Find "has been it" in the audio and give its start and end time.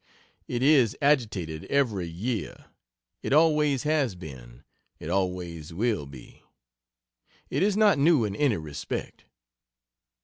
3.83-5.11